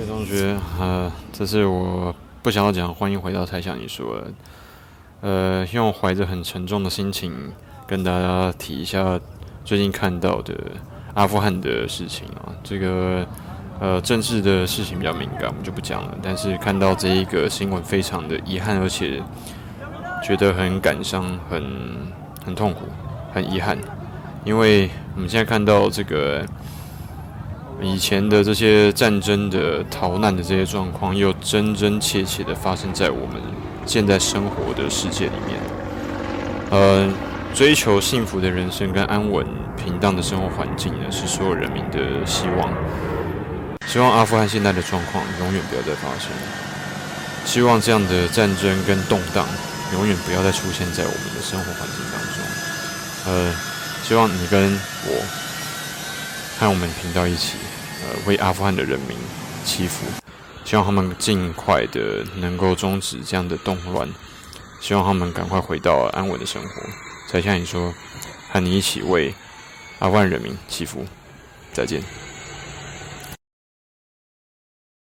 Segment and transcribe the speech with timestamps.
[0.00, 4.16] 各位同学，呃，这是我不想要讲，欢迎回到蔡想你说，
[5.20, 7.52] 呃，用怀着很沉重的心情
[7.86, 9.20] 跟大家提一下
[9.62, 10.54] 最近看到的
[11.12, 13.26] 阿富汗的事情啊，这个
[13.78, 16.16] 呃政治的事情比较敏感，我们就不讲了。
[16.22, 19.22] 但是看到这一个新闻，非常的遗憾，而且
[20.24, 21.62] 觉得很感伤，很
[22.42, 22.86] 很痛苦，
[23.34, 23.76] 很遗憾，
[24.46, 26.42] 因为我们现在看到这个。
[27.82, 33.40] 以前的这些战争的逃难的这些状况，又真真切切的发生在我们
[33.86, 35.58] 现在生活的世界里面。
[36.70, 37.10] 呃，
[37.54, 39.44] 追求幸福的人生跟安稳
[39.76, 42.72] 平淡的生活环境呢，是所有人民的希望。
[43.86, 46.30] 希望阿富汗现在的状况永远不要再发生。
[47.44, 49.46] 希望这样的战争跟动荡
[49.94, 53.32] 永远不要再出现在我们的生活环境当中。
[53.32, 53.52] 呃，
[54.04, 55.24] 希望你跟我
[56.60, 57.56] 和我们频道一起。
[58.02, 59.16] 呃，为阿富汗的人民
[59.64, 60.04] 祈福，
[60.64, 64.08] 希望他们尽快的能够终止这样的动乱，
[64.80, 66.82] 希望他们赶快回到安稳的生活。
[67.28, 67.94] 才像你说，
[68.50, 69.34] 和你一起为
[69.98, 71.04] 阿富汗人民祈福，
[71.74, 72.02] 再见。